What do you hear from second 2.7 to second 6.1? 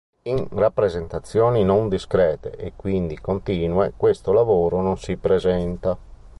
quindi continue, questo lavoro non si presenta.